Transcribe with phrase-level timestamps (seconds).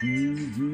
[0.00, 0.72] Hello.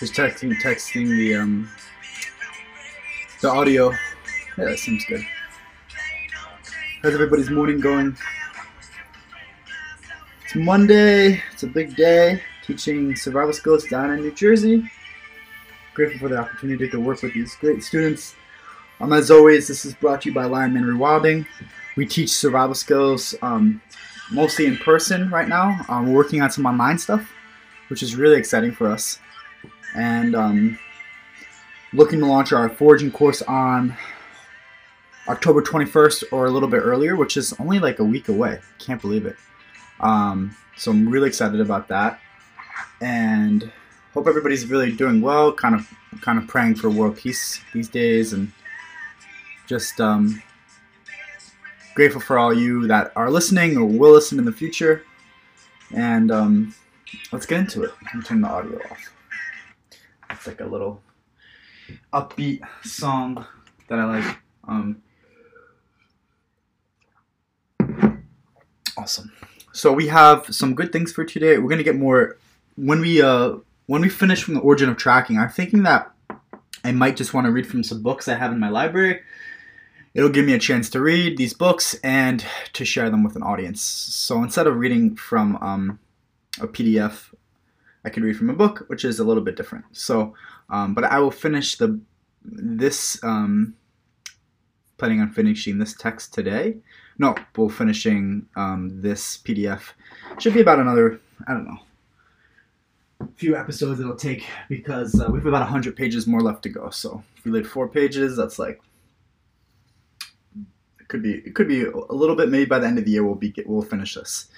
[0.00, 1.68] Just texting texting the um
[3.42, 3.90] the audio.
[4.56, 5.20] Yeah, that seems good.
[7.02, 8.16] How's everybody's morning going?
[10.46, 11.42] It's Monday.
[11.52, 12.40] It's a big day.
[12.66, 14.90] Teaching survival skills down in New Jersey.
[15.92, 18.36] Grateful for the opportunity to work with these great students.
[19.00, 21.46] Um, as always, this is brought to you by LionMan ReWilding.
[21.96, 23.82] We teach survival skills um,
[24.32, 25.80] mostly in person right now.
[25.88, 27.28] Um, we're working on some online stuff,
[27.88, 29.18] which is really exciting for us.
[29.96, 30.78] And um,
[31.92, 33.96] looking to launch our foraging course on
[35.28, 38.60] October 21st or a little bit earlier, which is only like a week away.
[38.78, 39.36] Can't believe it.
[40.00, 42.20] Um, so I'm really excited about that.
[43.00, 43.72] And
[44.12, 45.52] hope everybody's really doing well.
[45.52, 45.88] Kind of,
[46.20, 48.52] kind of praying for world peace these days, and
[49.66, 50.42] just um,
[51.94, 55.04] grateful for all you that are listening or will listen in the future.
[55.92, 56.74] And um,
[57.32, 57.92] let's get into it.
[58.12, 59.12] I'm turn the audio off.
[60.30, 61.00] It's like a little
[62.12, 63.44] upbeat song
[63.88, 64.38] that I like.
[64.66, 65.02] Um,
[68.96, 69.32] awesome.
[69.72, 71.58] So we have some good things for today.
[71.58, 72.38] We're gonna get more
[72.76, 73.56] when we uh
[73.86, 75.38] when we finish from the origin of tracking.
[75.38, 76.10] I'm thinking that
[76.84, 79.20] I might just want to read from some books I have in my library
[80.14, 83.42] it'll give me a chance to read these books and to share them with an
[83.42, 83.82] audience.
[83.82, 85.98] So instead of reading from um,
[86.60, 87.34] a PDF,
[88.04, 89.84] I can read from a book, which is a little bit different.
[89.92, 90.34] So,
[90.70, 92.00] um, but I will finish the
[92.42, 93.74] this um,
[94.98, 96.76] planning on finishing this text today.
[97.18, 99.92] No, we're finishing um, this PDF.
[100.38, 101.78] Should be about another I don't know
[103.36, 106.90] few episodes it'll take because uh, we have about 100 pages more left to go.
[106.90, 108.80] So if we did four pages, that's like
[111.14, 112.48] could be it could be a little bit.
[112.48, 114.48] Maybe by the end of the year we'll be we'll finish this.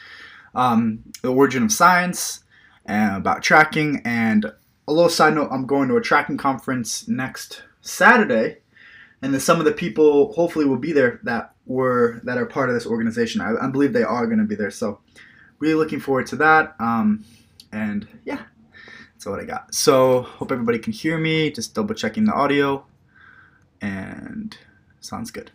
[0.54, 2.44] Um, the origin of science
[2.86, 4.46] and about tracking and
[4.88, 5.50] a little side note.
[5.52, 8.58] I'm going to a tracking conference next Saturday,
[9.20, 12.70] and then some of the people hopefully will be there that were that are part
[12.70, 13.42] of this organization.
[13.42, 14.70] I, I believe they are going to be there.
[14.70, 15.00] So
[15.58, 16.74] really looking forward to that.
[16.78, 17.24] Um,
[17.70, 18.44] and yeah,
[19.12, 19.74] that's what I got.
[19.74, 21.50] So hope everybody can hear me.
[21.50, 22.86] Just double checking the audio,
[23.82, 24.56] and
[25.00, 25.50] sounds good.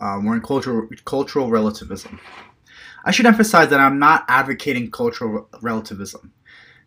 [0.00, 2.20] Um, we're in cultural cultural relativism.
[3.04, 6.32] I should emphasize that I'm not advocating cultural relativism.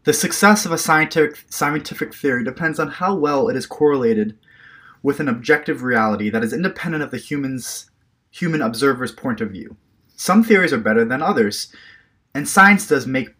[0.03, 4.37] The success of a scientific scientific theory depends on how well it is correlated
[5.03, 7.89] with an objective reality that is independent of the human's
[8.29, 9.75] human observer's point of view.
[10.15, 11.73] Some theories are better than others,
[12.33, 13.35] and science does make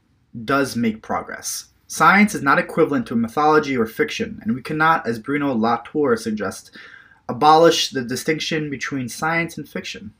[0.46, 1.68] does make progress.
[1.88, 6.72] Science is not equivalent to mythology or fiction, and we cannot, as Bruno Latour suggests,
[7.32, 10.14] abolish the distinction between science and fiction.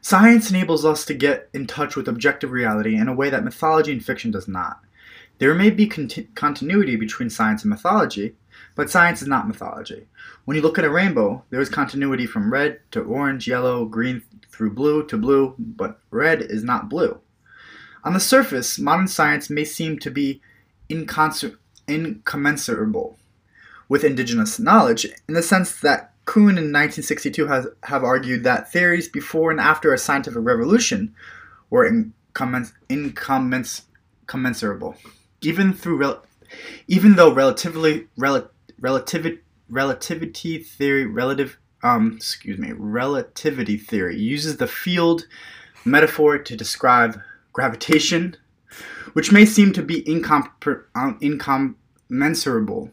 [0.00, 3.92] Science enables us to get in touch with objective reality in a way that mythology
[3.92, 4.80] and fiction does not.
[5.38, 8.34] There may be conti- continuity between science and mythology,
[8.74, 10.08] but science is not mythology.
[10.44, 14.22] When you look at a rainbow, there is continuity from red to orange, yellow, green
[14.50, 17.20] through blue to blue, but red is not blue.
[18.04, 20.40] On the surface, modern science may seem to be
[20.88, 23.18] incommensurable
[23.88, 29.08] with indigenous knowledge in the sense that Kuhn in 1962 has have argued that theories
[29.08, 31.14] before and after a scientific revolution
[31.68, 31.90] were
[32.88, 34.94] incommensurable,
[35.40, 36.24] even through rel-
[36.86, 44.66] even though relatively rel- relativity relativity theory relative um excuse me relativity theory uses the
[44.66, 45.26] field
[45.84, 47.20] metaphor to describe
[47.52, 48.36] gravitation,
[49.14, 50.50] which may seem to be incom-
[51.20, 52.90] incommensurable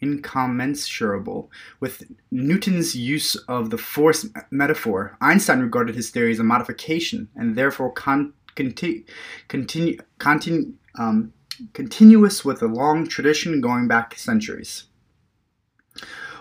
[0.00, 1.50] incommensurable
[1.80, 5.16] with Newton's use of the force metaphor.
[5.20, 9.04] Einstein regarded his theory as a modification and therefore con- conti-
[9.48, 11.32] continue, continu- um,
[11.72, 14.84] continuous with a long tradition going back centuries.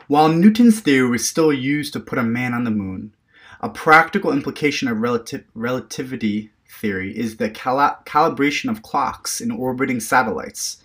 [0.07, 3.13] While Newton's theory was still used to put a man on the moon,
[3.59, 10.83] a practical implication of relati- relativity theory is the calibration of clocks in orbiting satellites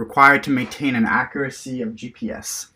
[0.00, 2.68] required to maintain an accuracy of GPS,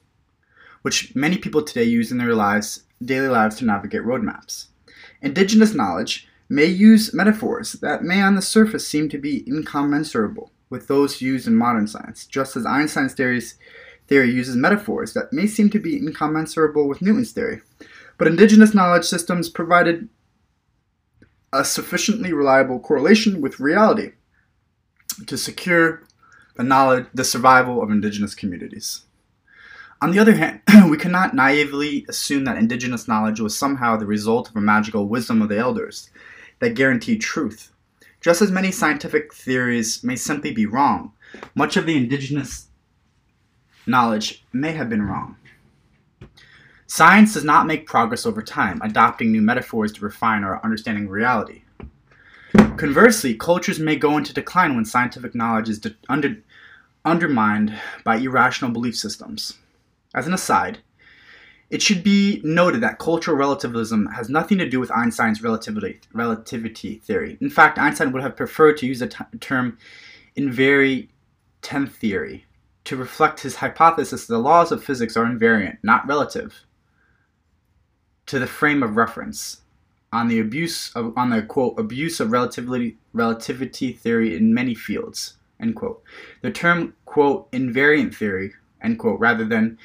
[0.83, 4.67] which many people today use in their lives, daily lives to navigate roadmaps.
[5.23, 10.87] Indigenous knowledge may use metaphors that may on the surface seem to be incommensurable with
[10.87, 13.55] those used in modern science, just as Einstein's theories,
[14.07, 17.63] theory uses metaphors that may seem to be incommensurable with Newton's theory.
[18.19, 20.09] But indigenous knowledge systems provided
[21.53, 24.13] a sufficiently reliable correlation with reality
[25.27, 26.03] to secure
[26.55, 29.03] the knowledge, the survival of indigenous communities.
[30.01, 30.61] On the other hand,
[30.91, 35.41] we cannot naively assume that indigenous knowledge was somehow the result of a magical wisdom
[35.43, 36.11] of the elders
[36.61, 37.73] that guaranteed truth.
[38.21, 41.13] Just as many scientific theories may simply be wrong,
[41.55, 42.69] much of the indigenous
[43.87, 45.37] knowledge may have been wrong.
[46.87, 51.11] Science does not make progress over time, adopting new metaphors to refine our understanding of
[51.11, 51.63] reality.
[52.77, 56.43] Conversely, cultures may go into decline when scientific knowledge is de- under-
[57.05, 59.59] undermined by irrational belief systems.
[60.15, 60.79] As an aside,
[61.71, 66.97] it should be noted that cultural relativism has nothing to do with Einstein's relativity, relativity
[66.99, 67.37] theory.
[67.41, 69.79] In fact, Einstein would have preferred to use the t- term
[70.37, 71.09] invariant
[71.63, 72.45] theory
[72.85, 76.65] to reflect his hypothesis that the laws of physics are invariant, not relative,
[78.27, 79.63] to the frame of reference
[80.13, 85.35] on the abuse of on the quote abuse of relativity relativity theory in many fields
[85.61, 86.03] end quote.
[86.43, 88.53] The term quote invariant theory
[88.83, 89.79] end quote rather than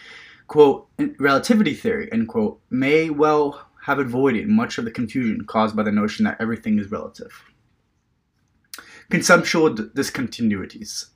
[0.48, 0.88] quote
[1.20, 5.92] relativity theory end quote may well have avoided much of the confusion caused by the
[5.92, 7.44] notion that everything is relative.
[9.10, 11.08] Conceptual discontinuities.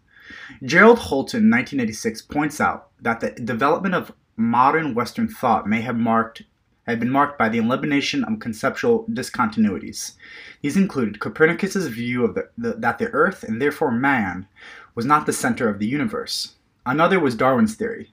[0.64, 6.44] Gerald Holton, 1986, points out that the development of modern Western thought may have marked
[6.92, 10.14] had been marked by the elimination of conceptual discontinuities.
[10.62, 14.48] These included Copernicus's view of the, the, that the Earth, and therefore man,
[14.96, 16.56] was not the center of the universe.
[16.86, 18.12] Another was Darwin's theory,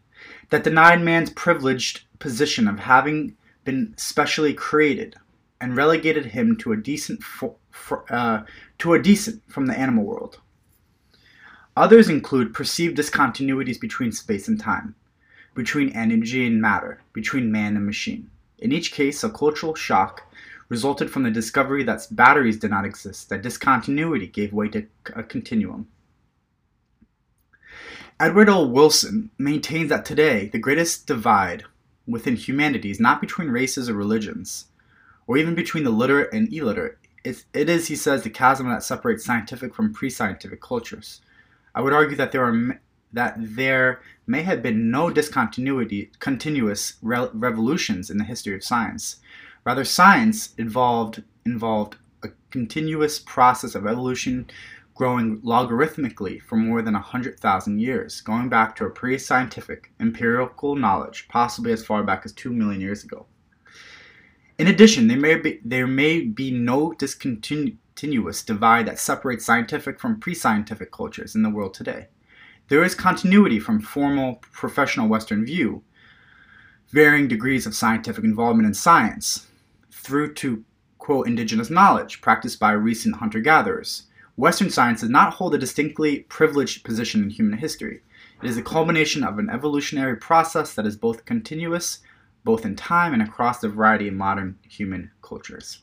[0.50, 5.16] that denied man's privileged position of having been specially created
[5.60, 7.56] and relegated him to a decent for,
[8.10, 8.42] uh,
[8.78, 10.40] to a decent from the animal world.
[11.76, 14.94] Others include perceived discontinuities between space and time,
[15.54, 18.30] between energy and matter, between man and machine.
[18.60, 20.30] In each case, a cultural shock
[20.68, 24.86] resulted from the discovery that batteries did not exist, that discontinuity gave way to
[25.16, 25.88] a continuum.
[28.20, 28.66] Edward O.
[28.66, 31.64] Wilson maintains that today the greatest divide
[32.06, 34.66] within humanity is not between races or religions,
[35.26, 36.98] or even between the literate and illiterate.
[37.24, 41.20] It is, he says, the chasm that separates scientific from pre-scientific cultures.
[41.74, 42.80] I would argue that there are
[43.12, 49.16] that there may have been no discontinuity, continuous re- revolutions in the history of science.
[49.64, 54.48] Rather, science involved involved a continuous process of evolution
[54.94, 61.26] growing logarithmically for more than 100,000 years, going back to a pre scientific empirical knowledge,
[61.28, 63.26] possibly as far back as 2 million years ago.
[64.58, 70.20] In addition, there may be, there may be no discontinuous divide that separates scientific from
[70.20, 72.08] pre scientific cultures in the world today.
[72.70, 75.82] There is continuity from formal professional Western view,
[76.90, 79.48] varying degrees of scientific involvement in science,
[79.90, 80.64] through to,
[80.98, 84.04] quote, indigenous knowledge practiced by recent hunter gatherers.
[84.36, 88.02] Western science does not hold a distinctly privileged position in human history.
[88.40, 91.98] It is a culmination of an evolutionary process that is both continuous,
[92.44, 95.82] both in time and across the variety of modern human cultures.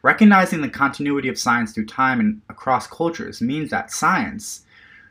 [0.00, 4.64] Recognizing the continuity of science through time and across cultures means that science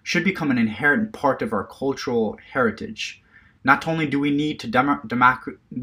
[0.03, 3.21] should become an inherent part of our cultural heritage.
[3.63, 5.07] Not only do we need to dem-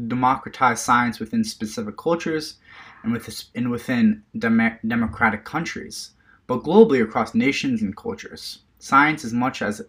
[0.07, 2.57] democratize science within specific cultures
[3.03, 6.11] and, within dem- democratic countries,
[6.47, 8.59] but globally across nations and cultures.
[8.79, 9.81] Science is much as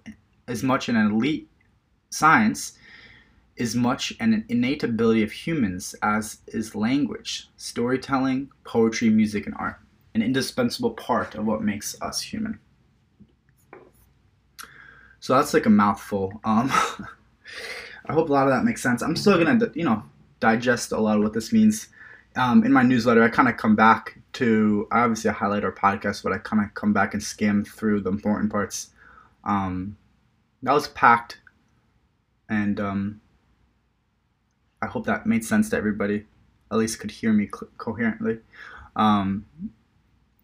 [0.47, 1.49] as much an elite
[2.11, 2.77] science
[3.57, 9.79] is much an innate ability of humans as is language, storytelling, poetry, music, and art,
[10.15, 12.59] an indispensable part of what makes us human.
[15.21, 16.41] So that's like a mouthful.
[16.45, 16.71] Um,
[18.07, 19.03] I hope a lot of that makes sense.
[19.03, 20.03] I'm still gonna, you know,
[20.41, 21.89] digest a lot of what this means.
[22.37, 26.23] Um, in my newsletter, I kind of come back to obviously I highlight our podcast,
[26.23, 28.91] but I kind of come back and skim through the important parts.
[29.45, 29.97] Um,
[30.63, 31.41] that was packed,
[32.49, 33.21] and um,
[34.83, 36.27] I hope that made sense to everybody.
[36.71, 38.39] At least could hear me co- coherently.
[38.97, 39.47] Um,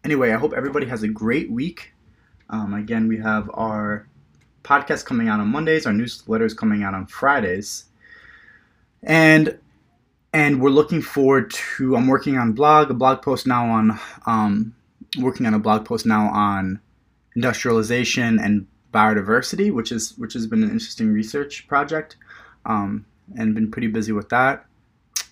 [0.03, 1.93] anyway, I hope everybody has a great week.
[2.49, 4.07] Um, again, we have our
[4.63, 5.85] podcast coming out on Mondays.
[5.85, 7.85] Our newsletter is coming out on Fridays,
[9.03, 9.57] and
[10.33, 11.95] and we're looking forward to.
[11.95, 14.75] I'm working on blog a blog post now on um,
[15.19, 16.79] working on a blog post now on
[17.35, 22.17] industrialization and biodiversity, which is which has been an interesting research project,
[22.65, 23.05] um,
[23.37, 24.65] and been pretty busy with that.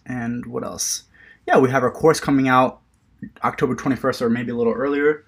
[0.06, 1.04] And what else?
[1.48, 2.82] Yeah, we have our course coming out
[3.44, 5.26] October 21st or maybe a little earlier.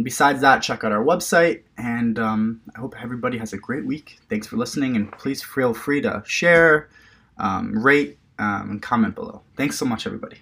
[0.00, 1.60] And besides that, check out our website.
[1.76, 4.18] And um, I hope everybody has a great week.
[4.30, 4.96] Thanks for listening.
[4.96, 6.88] And please feel free to share,
[7.36, 9.42] um, rate, um, and comment below.
[9.58, 10.38] Thanks so much, everybody.